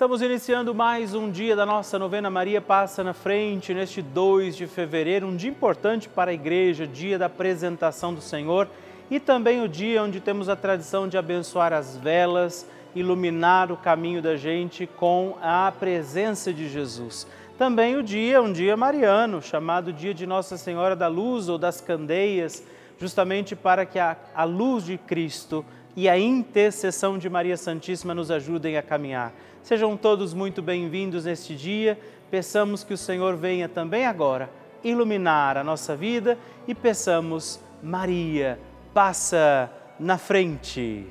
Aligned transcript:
Estamos 0.00 0.22
iniciando 0.22 0.74
mais 0.74 1.14
um 1.14 1.30
dia 1.30 1.54
da 1.54 1.66
nossa 1.66 1.98
novena 1.98 2.30
Maria 2.30 2.58
Passa 2.58 3.04
na 3.04 3.12
Frente, 3.12 3.74
neste 3.74 4.00
2 4.00 4.56
de 4.56 4.66
fevereiro, 4.66 5.26
um 5.26 5.36
dia 5.36 5.50
importante 5.50 6.08
para 6.08 6.30
a 6.30 6.32
igreja, 6.32 6.86
dia 6.86 7.18
da 7.18 7.26
apresentação 7.26 8.14
do 8.14 8.22
Senhor 8.22 8.66
e 9.10 9.20
também 9.20 9.62
o 9.62 9.68
dia 9.68 10.02
onde 10.02 10.18
temos 10.18 10.48
a 10.48 10.56
tradição 10.56 11.06
de 11.06 11.18
abençoar 11.18 11.74
as 11.74 11.98
velas, 11.98 12.66
iluminar 12.94 13.70
o 13.70 13.76
caminho 13.76 14.22
da 14.22 14.36
gente 14.36 14.86
com 14.86 15.36
a 15.42 15.70
presença 15.70 16.50
de 16.50 16.66
Jesus. 16.66 17.26
Também 17.58 17.94
o 17.96 18.02
dia, 18.02 18.40
um 18.40 18.54
dia 18.54 18.78
mariano, 18.78 19.42
chamado 19.42 19.92
Dia 19.92 20.14
de 20.14 20.24
Nossa 20.24 20.56
Senhora 20.56 20.96
da 20.96 21.08
Luz 21.08 21.46
ou 21.50 21.58
das 21.58 21.78
Candeias, 21.78 22.64
justamente 22.98 23.54
para 23.54 23.84
que 23.84 23.98
a, 23.98 24.16
a 24.34 24.44
luz 24.44 24.86
de 24.86 24.96
Cristo 24.96 25.62
e 25.96 26.08
a 26.08 26.18
intercessão 26.18 27.18
de 27.18 27.28
Maria 27.28 27.56
Santíssima 27.56 28.14
nos 28.14 28.30
ajudem 28.30 28.76
a 28.76 28.82
caminhar. 28.82 29.32
Sejam 29.62 29.96
todos 29.96 30.32
muito 30.32 30.62
bem-vindos 30.62 31.24
neste 31.24 31.54
dia. 31.54 31.98
Peçamos 32.30 32.84
que 32.84 32.94
o 32.94 32.98
Senhor 32.98 33.36
venha 33.36 33.68
também 33.68 34.06
agora 34.06 34.50
iluminar 34.82 35.56
a 35.56 35.64
nossa 35.64 35.94
vida 35.94 36.38
e 36.66 36.74
peçamos, 36.74 37.60
Maria, 37.82 38.58
passa 38.94 39.70
na 39.98 40.16
frente. 40.16 41.06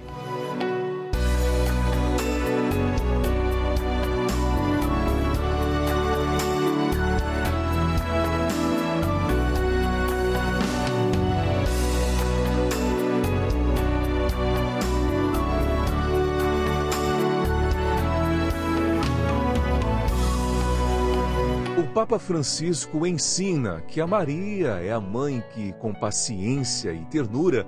Papa 21.99 22.17
Francisco 22.17 23.05
ensina 23.05 23.81
que 23.81 23.99
a 23.99 24.07
Maria 24.07 24.79
é 24.81 24.89
a 24.89 25.01
mãe 25.01 25.43
que, 25.53 25.73
com 25.73 25.93
paciência 25.93 26.93
e 26.93 27.03
ternura, 27.03 27.67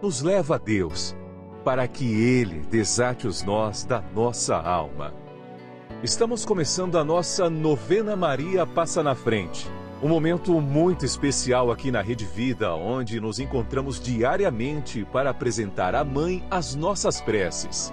nos 0.00 0.22
leva 0.22 0.54
a 0.54 0.58
Deus, 0.58 1.16
para 1.64 1.88
que 1.88 2.04
Ele 2.04 2.60
desate 2.60 3.26
os 3.26 3.42
nós 3.42 3.82
da 3.82 4.00
nossa 4.14 4.56
alma. 4.56 5.12
Estamos 6.00 6.44
começando 6.44 6.96
a 6.96 7.02
nossa 7.02 7.50
novena 7.50 8.14
Maria 8.14 8.64
Passa 8.64 9.02
na 9.02 9.16
Frente. 9.16 9.68
Um 10.00 10.08
momento 10.08 10.60
muito 10.60 11.04
especial 11.04 11.72
aqui 11.72 11.90
na 11.90 12.02
Rede 12.02 12.24
Vida, 12.24 12.72
onde 12.76 13.20
nos 13.20 13.40
encontramos 13.40 14.00
diariamente 14.00 15.04
para 15.12 15.30
apresentar 15.30 15.96
à 15.96 16.04
Mãe 16.04 16.40
as 16.48 16.76
nossas 16.76 17.20
preces. 17.20 17.92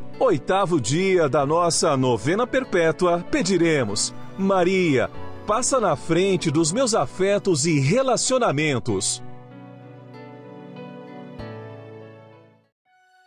oitavo 0.21 0.79
dia 0.79 1.27
da 1.27 1.47
nossa 1.47 1.97
novena 1.97 2.45
perpétua, 2.45 3.25
pediremos: 3.31 4.13
Maria, 4.37 5.09
passa 5.47 5.79
na 5.79 5.95
frente 5.95 6.51
dos 6.51 6.71
meus 6.71 6.93
afetos 6.93 7.65
e 7.65 7.79
relacionamentos. 7.79 9.21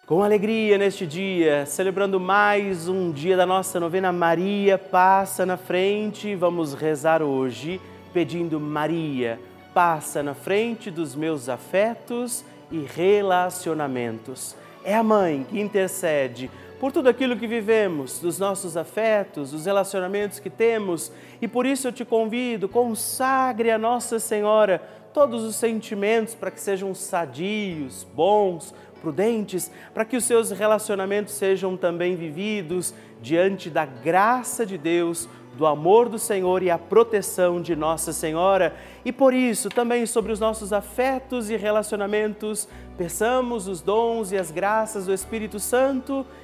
Com 0.07 0.23
alegria 0.23 0.79
neste 0.79 1.07
dia, 1.07 1.67
celebrando 1.67 2.21
mais 2.21 2.89
um 2.89 3.11
dia 3.11 3.37
da 3.37 3.47
nossa 3.47 3.81
novena 3.81 4.13
Maria 4.13 4.79
Passa 4.79 5.45
na 5.45 5.57
Frente, 5.57 6.37
vamos 6.37 6.75
rezar 6.75 7.23
hoje 7.23 7.81
pedindo 8.13 8.61
Maria, 8.61 9.41
passa 9.73 10.23
na 10.23 10.35
frente 10.35 10.91
dos 10.91 11.17
meus 11.17 11.49
afetos 11.49 12.45
e 12.71 12.81
relacionamentos. 12.81 14.55
É 14.85 14.95
a 14.95 15.03
mãe 15.03 15.47
que 15.49 15.59
intercede 15.59 16.51
por 16.85 16.93
tudo 16.93 17.09
aquilo 17.09 17.35
que 17.35 17.47
vivemos, 17.47 18.19
dos 18.19 18.39
nossos 18.39 18.77
afetos, 18.77 19.53
dos 19.53 19.65
relacionamentos 19.65 20.39
que 20.39 20.51
temos, 20.51 21.11
e 21.41 21.49
por 21.49 21.65
isso 21.65 21.89
eu 21.89 21.93
te 21.93 22.05
convido, 22.05 22.69
consagre 22.69 23.71
a 23.71 23.79
Nossa 23.79 24.19
Senhora 24.19 24.83
todos 25.11 25.45
os 25.45 25.57
sentimentos 25.57 26.35
para 26.35 26.51
que 26.51 26.61
sejam 26.61 26.95
sadios, 26.95 28.07
bons, 28.15 28.75
prudentes, 29.01 29.71
para 29.95 30.05
que 30.05 30.15
os 30.15 30.25
seus 30.25 30.51
relacionamentos 30.51 31.33
sejam 31.33 31.75
também 31.75 32.17
vividos 32.17 32.93
diante 33.23 33.71
da 33.71 33.87
graça 33.87 34.67
de 34.67 34.77
Deus 34.77 35.27
do 35.57 35.67
amor 35.67 36.09
do 36.09 36.19
Senhor 36.19 36.63
e 36.63 36.71
a 36.71 36.77
proteção 36.77 37.63
de 37.63 37.75
Nossa 37.75 38.13
Senhora. 38.13 38.75
E 39.05 39.13
por 39.13 39.33
isso, 39.33 39.69
também 39.69 40.05
sobre 40.05 40.33
os 40.33 40.41
nossos 40.41 40.73
afetos 40.73 41.49
e 41.49 41.57
relacionamentos, 41.57 42.69
peçamos 42.99 43.69
os 43.69 43.81
dons 43.81 44.33
e 44.33 44.37
as 44.37 44.51
graças 44.51 45.07
do 45.07 45.15
Espírito 45.15 45.59
Santo 45.59 46.27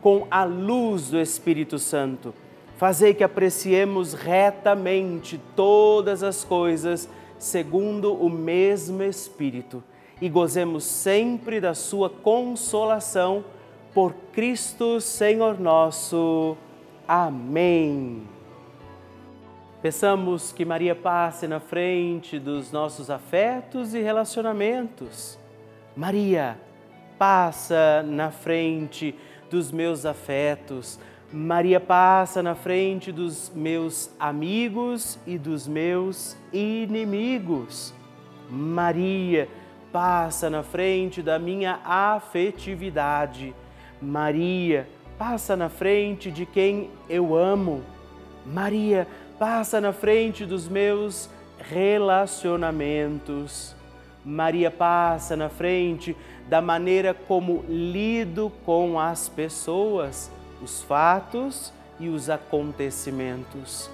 com 0.00 0.26
a 0.30 0.44
luz 0.44 1.10
do 1.10 1.20
Espírito 1.20 1.78
Santo, 1.78 2.34
fazei 2.76 3.12
que 3.12 3.24
apreciemos 3.24 4.14
retamente 4.14 5.40
todas 5.54 6.22
as 6.22 6.44
coisas 6.44 7.08
segundo 7.38 8.14
o 8.14 8.28
mesmo 8.28 9.02
Espírito 9.02 9.82
e 10.20 10.28
gozemos 10.28 10.84
sempre 10.84 11.60
da 11.60 11.74
sua 11.74 12.10
consolação 12.10 13.44
por 13.94 14.12
Cristo 14.32 15.00
Senhor 15.00 15.58
nosso. 15.58 16.56
Amém. 17.08 18.22
Peçamos 19.82 20.52
que 20.52 20.64
Maria 20.64 20.94
passe 20.94 21.48
na 21.48 21.58
frente 21.58 22.38
dos 22.38 22.70
nossos 22.70 23.10
afetos 23.10 23.94
e 23.94 24.00
relacionamentos. 24.00 25.38
Maria, 25.96 26.58
passa 27.18 28.02
na 28.02 28.30
frente 28.30 29.14
dos 29.50 29.72
meus 29.72 30.06
afetos. 30.06 31.00
Maria 31.32 31.78
passa 31.78 32.42
na 32.42 32.54
frente 32.54 33.12
dos 33.12 33.52
meus 33.54 34.10
amigos 34.18 35.18
e 35.26 35.36
dos 35.36 35.68
meus 35.68 36.34
inimigos. 36.52 37.92
Maria 38.48 39.46
passa 39.92 40.48
na 40.50 40.62
frente 40.62 41.20
da 41.22 41.38
minha 41.38 41.78
afetividade. 41.84 43.54
Maria 44.00 44.88
passa 45.18 45.54
na 45.56 45.68
frente 45.68 46.30
de 46.30 46.46
quem 46.46 46.88
eu 47.08 47.36
amo. 47.36 47.82
Maria 48.46 49.06
passa 49.38 49.78
na 49.80 49.92
frente 49.92 50.46
dos 50.46 50.68
meus 50.68 51.28
relacionamentos. 51.58 53.74
Maria 54.24 54.70
passa 54.70 55.36
na 55.36 55.48
frente 55.48 56.16
da 56.50 56.60
maneira 56.60 57.14
como 57.14 57.64
lido 57.68 58.50
com 58.66 58.98
as 58.98 59.28
pessoas, 59.28 60.28
os 60.60 60.82
fatos 60.82 61.72
e 62.00 62.08
os 62.08 62.28
acontecimentos. 62.28 63.88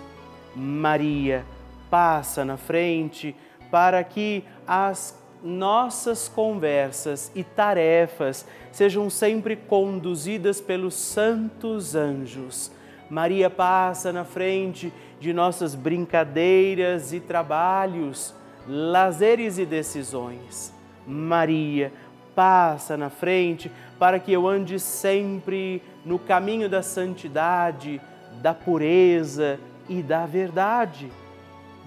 Maria 0.55 1.45
passa 1.91 2.47
na 2.47 2.57
frente 2.57 3.37
para 3.71 4.03
que 4.03 4.43
as 4.67 5.23
nossas 5.45 6.29
conversas 6.29 7.31
e 7.35 7.45
tarefas 7.45 8.47
sejam 8.73 9.11
sempre 9.11 9.55
conduzidas 9.55 10.59
pelos 10.59 10.95
santos 10.95 11.95
anjos. 11.95 12.73
Maria 13.11 13.51
passa 13.51 14.11
na 14.15 14.25
frente 14.25 14.91
de 15.21 15.35
nossas 15.35 15.75
brincadeiras 15.75 17.13
e 17.13 17.21
trabalhos, 17.21 18.35
lazeres 18.67 19.59
e 19.59 19.67
decisões. 19.67 20.75
Maria, 21.07 21.93
passa 22.37 22.99
na 22.99 23.09
frente 23.09 23.73
para 23.99 24.21
que 24.21 24.31
eu 24.31 24.47
ande 24.47 24.79
sempre 24.79 25.83
no 26.05 26.19
caminho 26.19 26.69
da 26.69 26.83
santidade, 26.83 28.01
da 28.43 28.53
pureza 28.53 29.59
e 29.89 30.03
da 30.03 30.27
verdade. 30.27 31.11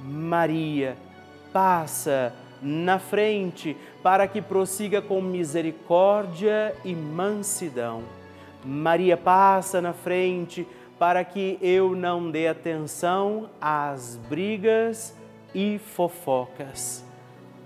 Maria, 0.03 0.97
passa 1.53 2.33
na 2.61 2.97
frente 2.97 3.77
para 4.01 4.27
que 4.27 4.41
prossiga 4.41 5.01
com 5.01 5.21
misericórdia 5.21 6.75
e 6.83 6.95
mansidão. 6.95 8.03
Maria 8.65 9.15
passa 9.15 9.79
na 9.79 9.93
frente 9.93 10.67
para 10.97 11.23
que 11.23 11.57
eu 11.61 11.95
não 11.95 12.29
dê 12.29 12.47
atenção 12.47 13.49
às 13.61 14.17
brigas 14.27 15.15
e 15.53 15.77
fofocas. 15.77 17.05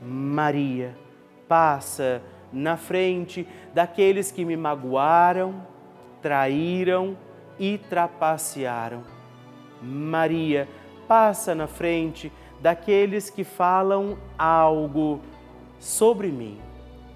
Maria 0.02 0.96
passa 1.48 2.22
na 2.22 2.33
frente 2.78 3.48
daqueles 3.74 4.32
que 4.32 4.46
me 4.46 4.56
magoaram, 4.56 5.66
traíram 6.22 7.18
e 7.60 7.78
trapacearam. 7.78 9.04
Maria 9.82 10.68
passa 11.08 11.54
na 11.54 11.68
frente 11.68 12.32
daqueles 12.62 13.30
que 13.30 13.44
falam 13.44 14.18
algo 14.38 15.20
sobre 15.80 16.30
mim. 16.30 16.60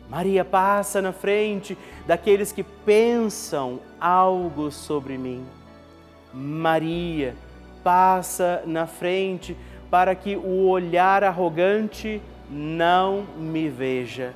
Maria 0.09 0.45
passa 0.45 1.01
na 1.01 1.11
frente 1.11 1.77
daqueles 2.05 2.51
que 2.51 2.63
pensam 2.63 3.79
algo 3.99 4.71
sobre 4.71 5.17
mim. 5.17 5.45
Maria 6.33 7.35
passa 7.83 8.61
na 8.65 8.85
frente 8.85 9.55
para 9.89 10.13
que 10.15 10.35
o 10.35 10.67
olhar 10.67 11.23
arrogante 11.23 12.21
não 12.49 13.25
me 13.37 13.69
veja. 13.69 14.33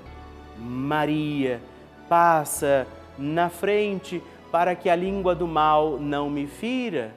Maria 0.62 1.60
passa 2.08 2.88
na 3.18 3.50
frente 3.50 4.22
para 4.52 4.76
que 4.76 4.90
a 4.90 4.96
língua 4.96 5.34
do 5.34 5.48
mal 5.48 5.98
não 5.98 6.30
me 6.30 6.46
fira. 6.46 7.16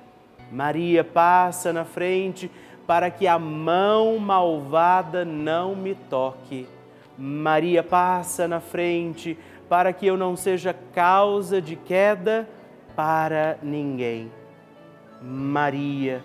Maria 0.50 1.04
passa 1.04 1.72
na 1.72 1.84
frente 1.84 2.50
para 2.86 3.10
que 3.10 3.26
a 3.26 3.38
mão 3.38 4.18
malvada 4.18 5.24
não 5.24 5.74
me 5.74 5.94
toque. 5.94 6.66
Maria 7.18 7.82
passa 7.82 8.48
na 8.48 8.60
frente 8.60 9.36
para 9.68 9.92
que 9.92 10.06
eu 10.06 10.16
não 10.16 10.36
seja 10.36 10.74
causa 10.94 11.60
de 11.60 11.76
queda 11.76 12.48
para 12.94 13.58
ninguém. 13.62 14.30
Maria 15.20 16.22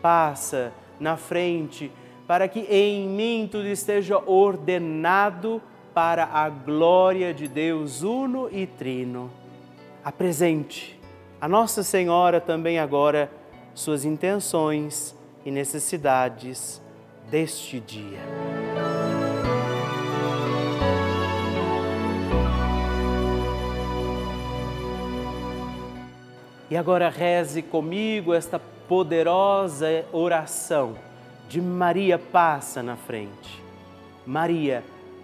passa 0.00 0.72
na 0.98 1.16
frente 1.16 1.90
para 2.26 2.46
que 2.46 2.60
em 2.60 3.08
mim 3.08 3.48
tudo 3.50 3.66
esteja 3.66 4.18
ordenado 4.18 5.60
para 5.98 6.26
a 6.26 6.48
glória 6.48 7.34
de 7.34 7.48
Deus 7.48 8.02
uno 8.02 8.48
e 8.52 8.68
trino. 8.68 9.32
Apresente 10.04 10.96
a 11.40 11.48
Nossa 11.48 11.82
Senhora 11.82 12.40
também 12.40 12.78
agora 12.78 13.28
suas 13.74 14.04
intenções 14.04 15.12
e 15.44 15.50
necessidades 15.50 16.80
deste 17.28 17.80
dia. 17.80 18.20
E 26.70 26.76
agora 26.76 27.08
reze 27.08 27.60
comigo 27.60 28.32
esta 28.32 28.60
poderosa 28.88 30.04
oração 30.12 30.96
de 31.48 31.60
Maria 31.60 32.20
passa 32.20 32.84
na 32.84 32.94
frente. 32.94 33.60
Maria 34.24 34.84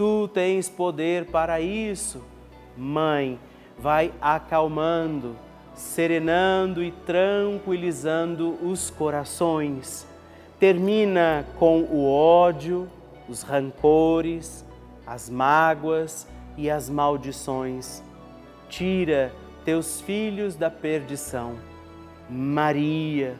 Tu 0.00 0.28
tens 0.28 0.66
poder 0.66 1.26
para 1.26 1.60
isso. 1.60 2.24
Mãe, 2.74 3.38
vai 3.78 4.14
acalmando 4.18 5.36
serenando 5.74 6.82
e 6.82 6.90
tranquilizando 6.90 8.56
os 8.66 8.88
corações. 8.88 10.06
Termina 10.58 11.46
com 11.58 11.82
o 11.82 12.10
ódio, 12.10 12.88
os 13.28 13.42
rancores, 13.42 14.64
as 15.06 15.28
mágoas 15.28 16.26
e 16.56 16.70
as 16.70 16.88
maldições. 16.88 18.02
Tira 18.70 19.34
teus 19.66 20.00
filhos 20.00 20.56
da 20.56 20.70
perdição. 20.70 21.56
Maria, 22.26 23.36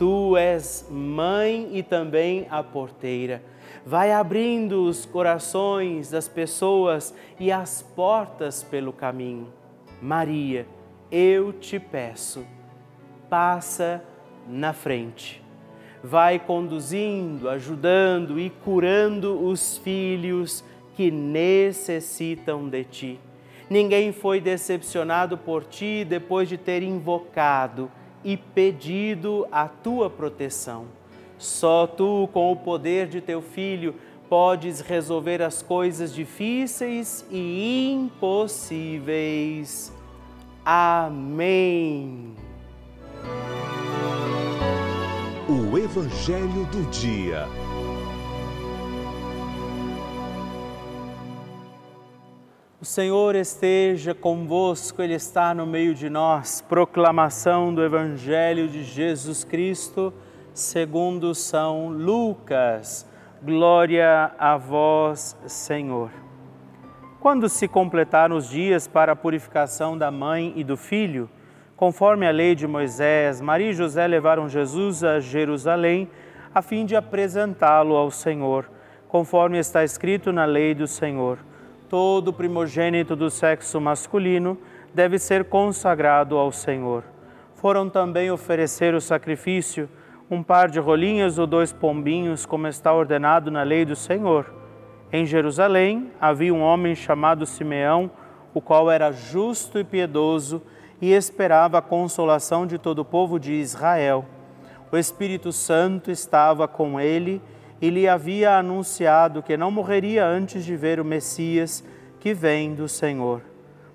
tu 0.00 0.34
és 0.34 0.88
mãe 0.90 1.68
e 1.74 1.82
também 1.82 2.46
a 2.48 2.62
porteira. 2.62 3.42
Vai 3.84 4.10
abrindo 4.12 4.84
os 4.84 5.04
corações 5.04 6.10
das 6.10 6.26
pessoas 6.26 7.14
e 7.38 7.52
as 7.52 7.82
portas 7.82 8.62
pelo 8.62 8.94
caminho. 8.94 9.52
Maria, 10.00 10.66
eu 11.12 11.52
te 11.52 11.78
peço, 11.78 12.46
passa 13.28 14.02
na 14.48 14.72
frente. 14.72 15.44
Vai 16.02 16.38
conduzindo, 16.38 17.46
ajudando 17.50 18.40
e 18.40 18.48
curando 18.48 19.46
os 19.46 19.76
filhos 19.76 20.64
que 20.96 21.10
necessitam 21.10 22.66
de 22.70 22.84
ti. 22.84 23.20
Ninguém 23.68 24.12
foi 24.12 24.40
decepcionado 24.40 25.36
por 25.36 25.62
ti 25.62 26.06
depois 26.08 26.48
de 26.48 26.56
ter 26.56 26.82
invocado 26.82 27.90
e 28.24 28.36
pedido 28.36 29.46
a 29.50 29.66
tua 29.68 30.10
proteção. 30.10 30.86
Só 31.38 31.86
tu, 31.86 32.28
com 32.32 32.52
o 32.52 32.56
poder 32.56 33.06
de 33.08 33.20
teu 33.20 33.40
filho, 33.40 33.94
podes 34.28 34.80
resolver 34.80 35.40
as 35.42 35.62
coisas 35.62 36.14
difíceis 36.14 37.24
e 37.30 37.90
impossíveis. 37.92 39.10
Amém. 40.64 42.34
O 45.48 45.76
Evangelho 45.76 46.66
do 46.66 46.88
Dia. 46.90 47.48
Senhor 52.90 53.36
esteja 53.36 54.16
convosco, 54.16 55.00
Ele 55.00 55.14
está 55.14 55.54
no 55.54 55.64
meio 55.64 55.94
de 55.94 56.10
nós. 56.10 56.60
Proclamação 56.60 57.72
do 57.72 57.84
Evangelho 57.84 58.66
de 58.66 58.82
Jesus 58.82 59.44
Cristo, 59.44 60.12
segundo 60.52 61.32
São 61.32 61.88
Lucas. 61.88 63.08
Glória 63.44 64.32
a 64.36 64.56
vós, 64.56 65.38
Senhor. 65.46 66.10
Quando 67.20 67.48
se 67.48 67.68
completaram 67.68 68.36
os 68.36 68.50
dias 68.50 68.88
para 68.88 69.12
a 69.12 69.16
purificação 69.16 69.96
da 69.96 70.10
mãe 70.10 70.52
e 70.56 70.64
do 70.64 70.76
filho, 70.76 71.30
conforme 71.76 72.26
a 72.26 72.32
lei 72.32 72.56
de 72.56 72.66
Moisés, 72.66 73.40
Maria 73.40 73.70
e 73.70 73.72
José 73.72 74.04
levaram 74.08 74.48
Jesus 74.48 75.04
a 75.04 75.20
Jerusalém 75.20 76.10
a 76.52 76.60
fim 76.60 76.84
de 76.84 76.96
apresentá-lo 76.96 77.94
ao 77.94 78.10
Senhor, 78.10 78.68
conforme 79.06 79.58
está 79.58 79.84
escrito 79.84 80.32
na 80.32 80.44
lei 80.44 80.74
do 80.74 80.88
Senhor. 80.88 81.38
Todo 81.90 82.32
primogênito 82.32 83.14
do 83.14 83.28
sexo 83.28 83.78
masculino 83.78 84.56
deve 84.94 85.18
ser 85.18 85.44
consagrado 85.44 86.38
ao 86.38 86.50
Senhor. 86.50 87.04
Foram 87.54 87.90
também 87.90 88.30
oferecer 88.30 88.94
o 88.94 89.00
sacrifício, 89.00 89.90
um 90.30 90.42
par 90.42 90.70
de 90.70 90.80
rolinhas 90.80 91.38
ou 91.38 91.46
dois 91.46 91.70
pombinhos, 91.70 92.46
como 92.46 92.66
está 92.66 92.94
ordenado 92.94 93.50
na 93.50 93.62
lei 93.62 93.84
do 93.84 93.94
Senhor 93.94 94.60
em 95.12 95.26
Jerusalém 95.26 96.12
havia 96.20 96.54
um 96.54 96.60
homem 96.60 96.94
chamado 96.94 97.44
Simeão, 97.44 98.10
o 98.54 98.60
qual 98.60 98.90
era 98.90 99.10
justo 99.10 99.78
e 99.78 99.84
piedoso 99.84 100.62
e 101.00 101.12
esperava 101.12 101.78
a 101.78 101.82
consolação 101.82 102.64
de 102.64 102.78
todo 102.78 103.00
o 103.00 103.04
povo 103.04 103.38
de 103.38 103.52
Israel. 103.54 104.24
O 104.92 104.96
Espírito 104.96 105.52
Santo 105.52 106.12
estava 106.12 106.68
com 106.68 107.00
ele 107.00 107.42
e 107.80 107.88
lhe 107.88 108.08
havia 108.08 108.58
anunciado 108.58 109.42
que 109.42 109.56
não 109.56 109.70
morreria 109.70 110.26
antes 110.26 110.64
de 110.64 110.76
ver 110.76 111.00
o 111.00 111.04
Messias 111.04 111.82
que 112.18 112.34
vem 112.34 112.74
do 112.74 112.88
Senhor. 112.88 113.42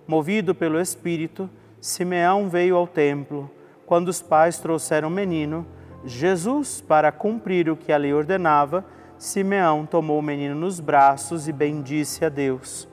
Movido 0.08 0.56
pelo 0.56 0.80
Espírito, 0.80 1.50
Simeão 1.80 2.50
veio 2.50 2.76
ao 2.76 2.88
templo. 2.88 3.50
Quando 3.86 4.08
os 4.10 4.22
pais 4.22 4.58
trouxeram 4.58 5.08
o 5.08 5.12
menino, 5.12 5.66
Jesus, 6.04 6.82
para 6.82 7.12
cumprir 7.12 7.70
o 7.70 7.76
que 7.76 7.92
a 7.92 7.98
lei 7.98 8.14
ordenava, 8.14 8.86
Simeão 9.18 9.86
tomou 9.86 10.20
o 10.20 10.24
menino 10.24 10.56
nos 10.56 10.80
braços 10.80 11.48
e 11.48 11.52
bendisse 11.52 12.26
a 12.26 12.30
Deus. 12.30 12.88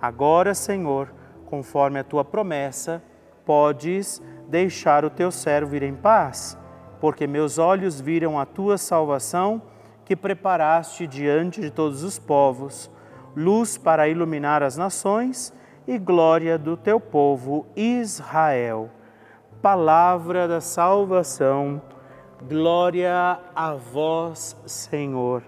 Agora, 0.00 0.54
Senhor, 0.54 1.12
conforme 1.46 1.98
a 1.98 2.04
tua 2.04 2.24
promessa, 2.24 3.02
podes 3.44 4.22
deixar 4.48 5.04
o 5.04 5.10
teu 5.10 5.30
servo 5.30 5.76
ir 5.76 5.82
em 5.82 5.94
paz, 5.94 6.56
porque 7.00 7.26
meus 7.26 7.58
olhos 7.58 8.00
viram 8.00 8.38
a 8.38 8.46
tua 8.46 8.78
salvação, 8.78 9.62
que 10.10 10.16
preparaste 10.16 11.06
diante 11.06 11.60
de 11.60 11.70
todos 11.70 12.02
os 12.02 12.18
povos, 12.18 12.90
luz 13.36 13.78
para 13.78 14.08
iluminar 14.08 14.60
as 14.60 14.76
nações 14.76 15.54
e 15.86 15.96
glória 15.98 16.58
do 16.58 16.76
teu 16.76 16.98
povo 16.98 17.64
Israel. 17.76 18.90
Palavra 19.62 20.48
da 20.48 20.60
salvação, 20.60 21.80
glória 22.42 23.38
a 23.54 23.74
vós, 23.74 24.56
Senhor. 24.66 25.44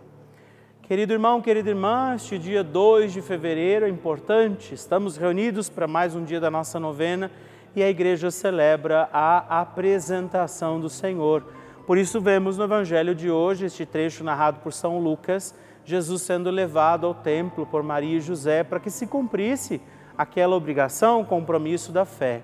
Querido 0.82 1.12
irmão, 1.12 1.42
querida 1.42 1.68
irmã, 1.68 2.14
este 2.14 2.38
dia 2.38 2.62
2 2.62 3.14
de 3.14 3.20
fevereiro 3.20 3.84
é 3.84 3.88
importante, 3.88 4.74
estamos 4.74 5.16
reunidos 5.16 5.68
para 5.68 5.88
mais 5.88 6.14
um 6.14 6.22
dia 6.22 6.38
da 6.38 6.52
nossa 6.52 6.78
novena 6.78 7.32
e 7.74 7.82
a 7.82 7.90
igreja 7.90 8.30
celebra 8.30 9.10
a 9.12 9.60
apresentação 9.60 10.78
do 10.78 10.88
Senhor. 10.88 11.42
Por 11.86 11.98
isso, 11.98 12.20
vemos 12.20 12.56
no 12.56 12.64
Evangelho 12.64 13.12
de 13.14 13.28
hoje, 13.28 13.66
este 13.66 13.84
trecho 13.84 14.22
narrado 14.22 14.60
por 14.60 14.72
São 14.72 15.00
Lucas, 15.00 15.52
Jesus 15.84 16.22
sendo 16.22 16.48
levado 16.48 17.06
ao 17.06 17.12
templo 17.12 17.66
por 17.66 17.82
Maria 17.82 18.18
e 18.18 18.20
José 18.20 18.62
para 18.62 18.78
que 18.78 18.88
se 18.88 19.04
cumprisse 19.06 19.80
aquela 20.16 20.54
obrigação, 20.54 21.24
compromisso 21.24 21.90
da 21.90 22.04
fé. 22.04 22.42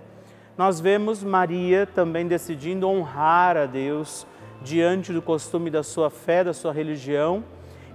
Nós 0.56 0.80
vemos 0.80 1.22
Maria 1.22 1.86
também 1.86 2.26
decidindo 2.26 2.88
honrar 2.88 3.56
a 3.56 3.66
Deus 3.66 4.26
diante 4.60 5.12
do 5.12 5.22
costume 5.22 5.70
da 5.70 5.84
sua 5.84 6.10
fé, 6.10 6.42
da 6.42 6.52
sua 6.52 6.72
religião. 6.72 7.44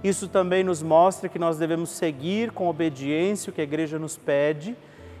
Isso 0.02 0.28
também 0.28 0.64
nos 0.64 0.82
mostra 0.82 1.28
que 1.28 1.38
nós 1.38 1.58
devemos 1.58 1.90
seguir 1.90 2.52
com 2.52 2.68
obediência 2.68 3.50
o 3.50 3.52
que 3.52 3.60
a 3.60 3.64
igreja 3.64 3.98
nos 3.98 4.16
pede 4.16 4.74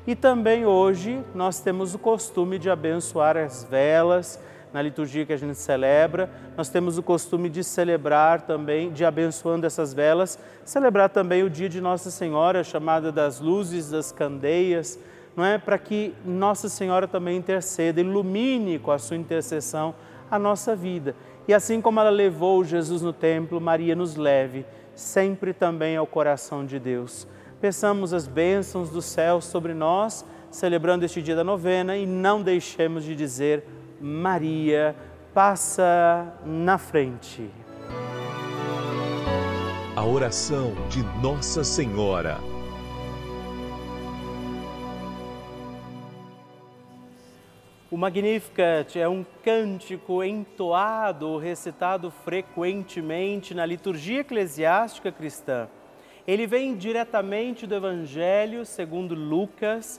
e 0.06 0.14
também 0.14 0.66
hoje 0.66 1.22
nós 1.34 1.60
temos 1.60 1.94
o 1.94 1.98
costume 1.98 2.58
de 2.58 2.68
abençoar 2.68 3.36
as 3.36 3.64
velas 3.64 4.38
na 4.74 4.82
liturgia 4.82 5.24
que 5.24 5.32
a 5.32 5.36
gente 5.36 5.54
celebra. 5.54 6.28
Nós 6.56 6.68
temos 6.68 6.98
o 6.98 7.02
costume 7.02 7.48
de 7.48 7.64
celebrar 7.64 8.42
também, 8.42 8.92
de 8.92 9.04
abençoando 9.04 9.64
essas 9.64 9.94
velas, 9.94 10.38
celebrar 10.64 11.08
também 11.08 11.42
o 11.42 11.48
dia 11.48 11.68
de 11.68 11.80
Nossa 11.80 12.10
Senhora, 12.10 12.62
chamada 12.62 13.10
das 13.10 13.40
luzes 13.40 13.90
das 13.90 14.12
candeias, 14.12 14.98
não 15.36 15.44
é? 15.44 15.56
Para 15.56 15.78
que 15.78 16.12
Nossa 16.24 16.68
Senhora 16.68 17.08
também 17.08 17.38
interceda, 17.38 18.00
ilumine 18.00 18.78
com 18.78 18.90
a 18.90 18.98
sua 18.98 19.16
intercessão 19.16 19.94
a 20.30 20.38
nossa 20.38 20.74
vida. 20.74 21.14
E 21.48 21.54
assim 21.54 21.80
como 21.80 22.00
ela 22.00 22.10
levou 22.10 22.64
Jesus 22.64 23.00
no 23.00 23.12
templo, 23.12 23.60
Maria 23.60 23.94
nos 23.94 24.16
leve 24.16 24.66
sempre 24.94 25.52
também 25.52 25.96
ao 25.96 26.06
coração 26.06 26.66
de 26.66 26.78
Deus 26.78 27.26
peçamos 27.64 28.12
as 28.12 28.26
bênçãos 28.26 28.90
do 28.90 29.00
céu 29.00 29.40
sobre 29.40 29.72
nós, 29.72 30.22
celebrando 30.50 31.02
este 31.02 31.22
dia 31.22 31.34
da 31.34 31.42
novena 31.42 31.96
e 31.96 32.04
não 32.04 32.42
deixemos 32.42 33.04
de 33.04 33.16
dizer: 33.16 33.64
Maria, 34.06 34.94
passa 35.32 36.36
na 36.44 36.76
frente. 36.76 37.50
A 39.96 40.04
oração 40.04 40.74
de 40.90 41.02
Nossa 41.22 41.64
Senhora. 41.64 42.36
O 47.90 47.96
Magnificat 47.96 48.94
é 48.94 49.08
um 49.08 49.24
cântico 49.42 50.22
entoado, 50.22 51.38
recitado 51.38 52.10
frequentemente 52.10 53.54
na 53.54 53.64
liturgia 53.64 54.20
eclesiástica 54.20 55.10
cristã. 55.10 55.66
Ele 56.26 56.46
vem 56.46 56.76
diretamente 56.76 57.66
do 57.66 57.74
Evangelho 57.74 58.66
segundo 58.66 59.14
Lucas, 59.14 59.98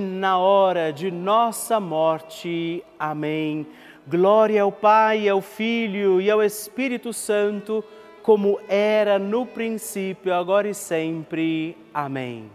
na 0.00 0.36
hora 0.36 0.92
de 0.92 1.10
nossa 1.10 1.78
morte. 1.78 2.82
Amém. 2.98 3.64
Glória 4.06 4.62
ao 4.62 4.72
Pai, 4.72 5.28
ao 5.28 5.40
Filho 5.40 6.20
e 6.20 6.28
ao 6.28 6.42
Espírito 6.42 7.12
Santo, 7.12 7.84
como 8.22 8.58
era 8.68 9.18
no 9.18 9.46
princípio, 9.46 10.34
agora 10.34 10.68
e 10.68 10.74
sempre. 10.74 11.76
Amém. 11.94 12.50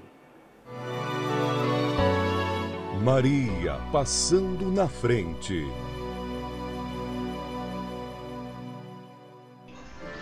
Maria 3.01 3.79
passando 3.91 4.69
na 4.69 4.87
frente. 4.87 5.65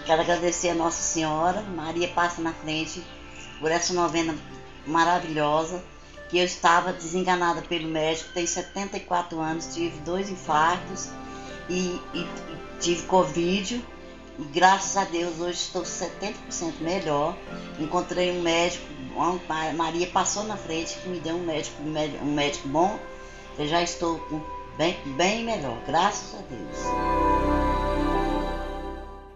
Quero 0.05 0.21
agradecer 0.21 0.69
a 0.69 0.75
Nossa 0.75 1.01
Senhora, 1.01 1.61
Maria 1.75 2.07
passa 2.09 2.41
na 2.41 2.53
frente, 2.53 3.03
por 3.59 3.69
essa 3.69 3.93
novena 3.93 4.35
maravilhosa, 4.87 5.83
que 6.29 6.37
eu 6.37 6.45
estava 6.45 6.93
desenganada 6.93 7.61
pelo 7.63 7.87
médico, 7.87 8.29
tenho 8.33 8.47
74 8.47 9.39
anos, 9.39 9.73
tive 9.73 9.97
dois 10.01 10.29
infartos 10.29 11.09
e, 11.67 11.99
e, 12.13 12.19
e 12.19 12.27
tive 12.79 13.03
Covid 13.07 13.83
E 14.37 14.43
graças 14.53 14.95
a 14.95 15.05
Deus 15.05 15.39
hoje 15.39 15.53
estou 15.53 15.81
70% 15.81 16.33
melhor. 16.81 17.35
Encontrei 17.79 18.31
um 18.31 18.41
médico, 18.41 18.85
a 19.17 19.73
Maria 19.73 20.07
passou 20.07 20.43
na 20.43 20.55
frente 20.55 20.97
que 20.99 21.09
me 21.09 21.19
deu 21.19 21.35
um 21.35 21.45
médico, 21.45 21.81
um 21.81 22.33
médico 22.33 22.67
bom. 22.67 22.97
Eu 23.57 23.67
já 23.67 23.81
estou 23.81 24.21
bem, 24.77 24.97
bem 25.17 25.43
melhor, 25.43 25.77
graças 25.85 26.39
a 26.39 26.43
Deus. 26.43 27.39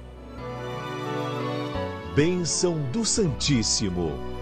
Bênção 2.16 2.80
do 2.92 3.04
Santíssimo. 3.04 4.35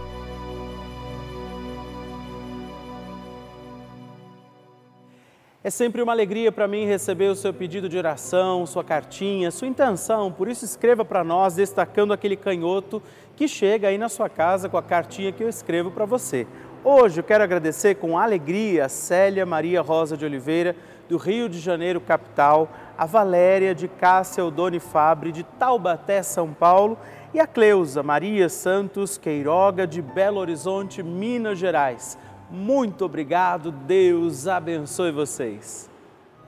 É 5.66 5.70
sempre 5.70 6.02
uma 6.02 6.12
alegria 6.12 6.52
para 6.52 6.68
mim 6.68 6.86
receber 6.86 7.30
o 7.30 7.36
seu 7.38 7.54
pedido 7.54 7.88
de 7.88 7.98
oração, 7.98 8.66
sua 8.66 8.84
cartinha, 8.84 9.50
sua 9.50 9.66
intenção. 9.66 10.30
Por 10.30 10.50
isso, 10.50 10.66
escreva 10.66 11.06
para 11.06 11.24
nós, 11.24 11.56
destacando 11.56 12.12
aquele 12.12 12.36
canhoto 12.36 13.02
que 13.34 13.48
chega 13.48 13.88
aí 13.88 13.98
na 13.98 14.10
sua 14.10 14.28
casa 14.28 14.68
com 14.68 14.76
a 14.76 14.84
cartinha 14.84 15.32
que 15.32 15.42
eu 15.42 15.48
escrevo 15.48 15.90
para 15.90 16.04
você. 16.04 16.46
Hoje 16.84 17.22
eu 17.22 17.24
quero 17.24 17.46
agradecer 17.46 17.96
com 17.96 18.18
alegria 18.18 18.88
a 18.88 18.90
Célia 18.90 19.46
Maria 19.46 19.82
Rosa 19.82 20.18
de 20.18 20.26
Oliveira, 20.26 20.76
do 21.08 21.16
Rio 21.16 21.48
de 21.48 21.60
Janeiro, 21.60 22.02
capital, 22.02 22.70
a 22.98 23.06
Valéria 23.06 23.74
de 23.74 23.88
Cássia 23.88 24.44
Odoni 24.44 24.82
Fabre, 24.82 25.32
de 25.32 25.44
Taubaté, 25.44 26.22
São 26.24 26.54
Paulo, 26.54 26.98
e 27.34 27.40
a 27.40 27.48
Cleusa 27.48 28.04
Maria 28.04 28.50
Santos 28.50 29.18
Queiroga, 29.18 29.88
de 29.88 30.02
Belo 30.02 30.42
Horizonte, 30.42 31.02
Minas 31.02 31.58
Gerais. 31.58 32.18
Muito 32.54 33.04
obrigado, 33.04 33.72
Deus 33.72 34.48
abençoe 34.48 35.12
vocês. 35.12 35.90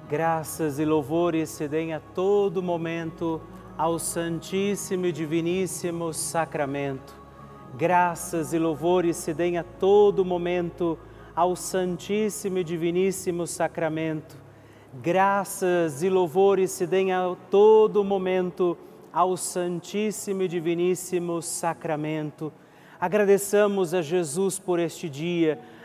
Graças 0.07 0.79
e 0.79 0.85
louvores 0.85 1.49
se 1.49 1.67
deem 1.67 1.93
a 1.93 1.99
todo 1.99 2.63
momento 2.63 3.41
ao 3.77 3.99
Santíssimo 3.99 5.07
e 5.07 5.11
Diviníssimo 5.11 6.13
Sacramento 6.13 7.25
graças 7.77 8.53
e 8.53 8.59
louvores 8.59 9.17
se 9.17 9.33
deem 9.33 9.57
a 9.57 9.63
todo 9.63 10.23
momento 10.23 10.97
ao 11.35 11.57
Santíssimo 11.57 12.59
e 12.59 12.63
Diviníssimo 12.63 13.45
Sacramento. 13.45 14.37
Graças 14.93 16.01
e 16.01 16.09
louvores 16.09 16.71
se 16.71 16.87
deem 16.87 17.11
a 17.11 17.35
todo 17.51 18.01
momento 18.01 18.77
ao 19.11 19.35
Santíssimo 19.35 20.43
e 20.43 20.47
Diviníssimo 20.47 21.41
Sacramento. 21.41 22.51
Agradeçamos 22.97 23.93
a 23.93 24.01
Jesus 24.01 24.57
por 24.57 24.79
este 24.79 25.09
dia, 25.09 25.59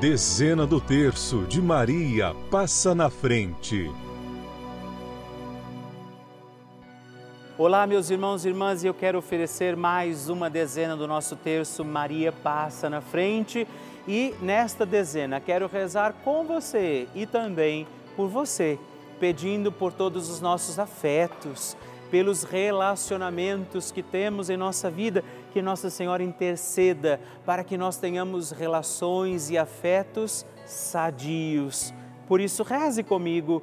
Dezena 0.00 0.66
do 0.66 0.80
terço 0.80 1.42
de 1.42 1.60
Maria 1.60 2.34
passa 2.50 2.94
na 2.94 3.10
frente. 3.10 3.92
Olá, 7.58 7.86
meus 7.86 8.08
irmãos 8.08 8.46
e 8.46 8.48
irmãs, 8.48 8.82
e 8.82 8.86
eu 8.86 8.94
quero 8.94 9.18
oferecer 9.18 9.76
mais 9.76 10.30
uma 10.30 10.48
dezena 10.48 10.96
do 10.96 11.06
nosso 11.06 11.36
terço 11.36 11.84
Maria 11.84 12.32
passa 12.32 12.88
na 12.88 13.02
frente. 13.02 13.68
E 14.08 14.34
nesta 14.40 14.86
dezena 14.86 15.38
quero 15.38 15.66
rezar 15.66 16.14
com 16.24 16.44
você 16.44 17.06
e 17.14 17.26
também 17.26 17.86
por 18.16 18.26
você, 18.26 18.78
pedindo 19.20 19.70
por 19.70 19.92
todos 19.92 20.30
os 20.30 20.40
nossos 20.40 20.78
afetos, 20.78 21.76
pelos 22.10 22.42
relacionamentos 22.42 23.92
que 23.92 24.02
temos 24.02 24.48
em 24.48 24.56
nossa 24.56 24.90
vida, 24.90 25.22
que 25.50 25.60
Nossa 25.60 25.90
Senhora 25.90 26.22
interceda 26.22 27.20
para 27.44 27.62
que 27.64 27.76
nós 27.76 27.96
tenhamos 27.96 28.50
relações 28.50 29.50
e 29.50 29.58
afetos 29.58 30.46
sadios. 30.64 31.92
Por 32.26 32.40
isso, 32.40 32.62
reze 32.62 33.02
comigo, 33.02 33.62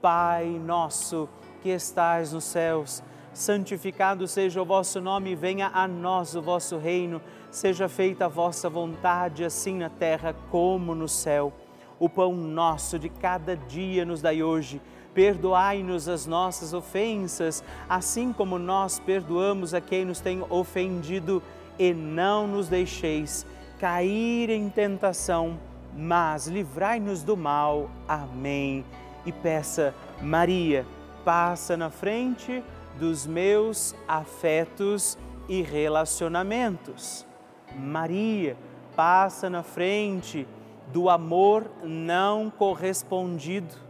Pai 0.00 0.46
nosso 0.46 1.28
que 1.62 1.70
estais 1.70 2.32
nos 2.32 2.44
céus 2.44 3.02
santificado 3.36 4.26
seja 4.26 4.62
o 4.62 4.64
vosso 4.64 4.98
nome, 4.98 5.34
venha 5.34 5.70
a 5.72 5.86
nós 5.86 6.34
o 6.34 6.40
vosso 6.40 6.78
reino, 6.78 7.20
seja 7.50 7.86
feita 7.86 8.24
a 8.24 8.28
vossa 8.28 8.68
vontade, 8.68 9.44
assim 9.44 9.76
na 9.76 9.90
terra 9.90 10.34
como 10.50 10.94
no 10.94 11.06
céu. 11.06 11.52
O 11.98 12.08
pão 12.08 12.34
nosso 12.34 12.98
de 12.98 13.10
cada 13.10 13.54
dia 13.54 14.04
nos 14.04 14.22
dai 14.22 14.42
hoje. 14.42 14.80
Perdoai-nos 15.16 16.10
as 16.10 16.26
nossas 16.26 16.74
ofensas, 16.74 17.64
assim 17.88 18.34
como 18.34 18.58
nós 18.58 19.00
perdoamos 19.00 19.72
a 19.72 19.80
quem 19.80 20.04
nos 20.04 20.20
tem 20.20 20.44
ofendido, 20.50 21.42
e 21.78 21.94
não 21.94 22.46
nos 22.46 22.68
deixeis 22.68 23.46
cair 23.78 24.50
em 24.50 24.68
tentação, 24.68 25.58
mas 25.96 26.46
livrai-nos 26.46 27.22
do 27.22 27.34
mal. 27.34 27.90
Amém. 28.06 28.84
E 29.24 29.32
peça, 29.32 29.94
Maria, 30.20 30.84
passa 31.24 31.78
na 31.78 31.88
frente 31.88 32.62
dos 32.98 33.26
meus 33.26 33.94
afetos 34.06 35.16
e 35.48 35.62
relacionamentos. 35.62 37.26
Maria 37.74 38.54
passa 38.94 39.48
na 39.48 39.62
frente 39.62 40.46
do 40.92 41.08
amor 41.08 41.70
não 41.82 42.50
correspondido. 42.50 43.85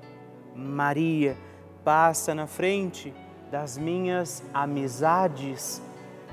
Maria 0.56 1.36
passa 1.84 2.34
na 2.34 2.46
frente 2.46 3.12
das 3.50 3.76
minhas 3.76 4.42
amizades. 4.54 5.82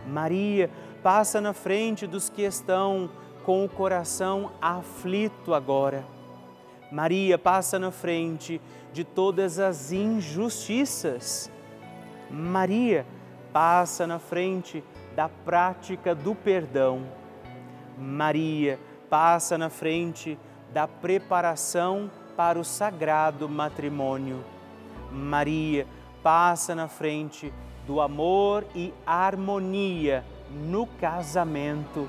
Maria 0.07 0.69
passa 1.03 1.41
na 1.41 1.51
frente 1.53 2.07
dos 2.07 2.29
que 2.29 2.43
estão 2.43 3.09
com 3.43 3.65
o 3.65 3.69
coração 3.69 4.51
aflito 4.61 5.53
agora. 5.53 6.05
Maria 6.89 7.37
passa 7.37 7.77
na 7.77 7.91
frente 7.91 8.61
de 8.93 9.03
todas 9.03 9.59
as 9.59 9.91
injustiças. 9.91 11.51
Maria 12.29 13.05
passa 13.51 14.07
na 14.07 14.19
frente 14.19 14.83
da 15.15 15.27
prática 15.27 16.15
do 16.15 16.33
perdão. 16.33 17.03
Maria 17.97 18.79
passa 19.09 19.57
na 19.57 19.69
frente 19.69 20.39
da 20.71 20.87
preparação 20.87 22.09
para 22.35 22.59
o 22.59 22.63
sagrado 22.63 23.47
matrimônio. 23.47 24.43
Maria 25.11 25.85
passa 26.21 26.73
na 26.73 26.87
frente 26.87 27.53
do 27.85 28.01
amor 28.01 28.65
e 28.73 28.93
harmonia 29.05 30.23
no 30.51 30.87
casamento. 30.87 32.07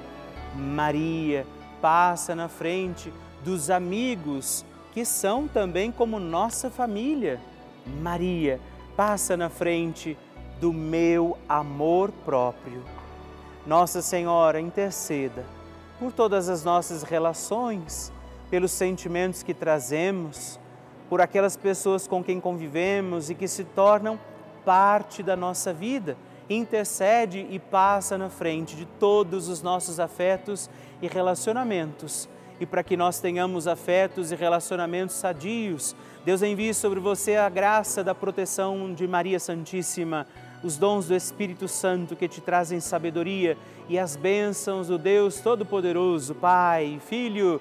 Maria 0.55 1.47
passa 1.81 2.35
na 2.35 2.49
frente 2.49 3.13
dos 3.45 3.71
amigos 3.71 4.65
que 4.93 5.05
são 5.05 5.49
também 5.49 5.91
como 5.91 6.21
nossa 6.21 6.71
família. 6.71 7.41
Maria 8.01 8.61
passa 8.97 9.37
na 9.37 9.51
frente 9.51 10.17
do 10.61 10.73
meu 10.73 11.37
amor 11.49 12.13
próprio. 12.25 12.83
Nossa 13.67 14.01
Senhora, 14.01 14.61
interceda 14.61 15.45
por 15.99 16.13
todas 16.13 16.49
as 16.49 16.65
nossas 16.65 17.03
relações, 17.03 18.13
pelos 18.51 18.73
sentimentos 18.73 19.43
que 19.43 19.55
trazemos, 19.55 20.59
por 21.09 21.21
aquelas 21.21 21.57
pessoas 21.57 22.07
com 22.07 22.23
quem 22.23 22.41
convivemos 22.41 23.31
e 23.31 23.35
que 23.35 23.49
se 23.49 23.65
tornam 23.65 24.19
parte 24.65 25.23
da 25.23 25.37
nossa 25.37 25.73
vida. 25.73 26.17
Intercede 26.49 27.47
e 27.51 27.59
passa 27.59 28.19
na 28.19 28.29
frente 28.29 28.77
de 28.77 28.85
todos 28.85 29.49
os 29.49 29.63
nossos 29.63 29.99
afetos 29.99 30.69
e 31.01 31.07
relacionamentos. 31.07 32.29
E 32.61 32.67
para 32.67 32.83
que 32.83 32.97
nós 32.97 33.19
tenhamos 33.19 33.67
afetos 33.67 34.31
e 34.31 34.37
relacionamentos 34.37 35.17
sadios, 35.17 35.97
Deus 36.25 36.43
envie 36.43 36.73
sobre 36.73 37.01
você 37.01 37.37
a 37.37 37.49
graça 37.49 38.05
da 38.05 38.15
proteção 38.15 38.95
de 38.95 39.07
Maria 39.07 39.41
Santíssima, 39.41 40.27
os 40.63 40.77
dons 40.77 41.09
do 41.09 41.15
Espírito 41.15 41.67
Santo 41.67 42.15
que 42.17 42.29
te 42.29 42.41
trazem 42.41 42.81
sabedoria 42.81 43.59
e 43.89 43.99
as 43.99 44.17
bênçãos 44.17 44.89
do 44.89 44.97
Deus 44.97 45.41
Todo-Poderoso, 45.41 46.35
Pai, 46.35 47.01
Filho 47.05 47.61